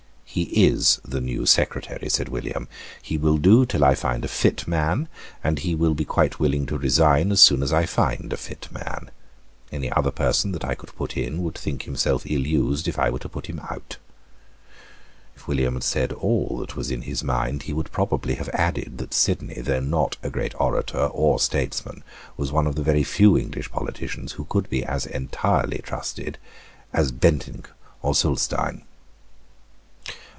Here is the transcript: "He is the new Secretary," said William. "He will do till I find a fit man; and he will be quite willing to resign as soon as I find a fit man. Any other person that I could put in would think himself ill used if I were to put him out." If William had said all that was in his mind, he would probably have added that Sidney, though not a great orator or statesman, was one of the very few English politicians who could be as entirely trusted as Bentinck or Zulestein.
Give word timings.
"He 0.33 0.65
is 0.65 1.01
the 1.03 1.19
new 1.19 1.45
Secretary," 1.45 2.07
said 2.07 2.29
William. 2.29 2.69
"He 3.01 3.17
will 3.17 3.37
do 3.37 3.65
till 3.65 3.83
I 3.83 3.95
find 3.95 4.23
a 4.23 4.29
fit 4.29 4.65
man; 4.65 5.09
and 5.43 5.59
he 5.59 5.75
will 5.75 5.93
be 5.93 6.05
quite 6.05 6.39
willing 6.39 6.65
to 6.67 6.77
resign 6.77 7.33
as 7.33 7.41
soon 7.41 7.61
as 7.61 7.73
I 7.73 7.85
find 7.85 8.31
a 8.31 8.37
fit 8.37 8.69
man. 8.71 9.11
Any 9.73 9.91
other 9.91 10.09
person 10.09 10.53
that 10.53 10.63
I 10.63 10.73
could 10.73 10.95
put 10.95 11.17
in 11.17 11.43
would 11.43 11.57
think 11.57 11.83
himself 11.83 12.23
ill 12.25 12.47
used 12.47 12.87
if 12.87 12.97
I 12.97 13.09
were 13.09 13.19
to 13.19 13.27
put 13.27 13.47
him 13.47 13.59
out." 13.69 13.97
If 15.35 15.49
William 15.49 15.73
had 15.73 15.83
said 15.83 16.13
all 16.13 16.59
that 16.61 16.77
was 16.77 16.91
in 16.91 17.01
his 17.01 17.25
mind, 17.25 17.63
he 17.63 17.73
would 17.73 17.91
probably 17.91 18.35
have 18.35 18.47
added 18.53 18.99
that 18.99 19.13
Sidney, 19.13 19.55
though 19.59 19.81
not 19.81 20.15
a 20.23 20.29
great 20.29 20.53
orator 20.57 21.07
or 21.07 21.41
statesman, 21.41 22.05
was 22.37 22.53
one 22.53 22.67
of 22.67 22.75
the 22.75 22.83
very 22.83 23.03
few 23.03 23.37
English 23.37 23.69
politicians 23.69 24.31
who 24.33 24.45
could 24.45 24.69
be 24.69 24.85
as 24.85 25.05
entirely 25.05 25.79
trusted 25.79 26.37
as 26.93 27.11
Bentinck 27.11 27.69
or 28.01 28.13
Zulestein. 28.13 28.83